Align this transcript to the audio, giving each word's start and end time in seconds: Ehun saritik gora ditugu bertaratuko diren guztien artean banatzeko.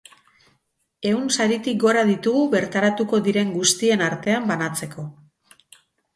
Ehun 1.09 1.27
saritik 1.35 1.77
gora 1.83 2.05
ditugu 2.07 2.41
bertaratuko 2.57 3.21
diren 3.29 3.53
guztien 3.59 4.05
artean 4.09 4.51
banatzeko. 4.55 5.07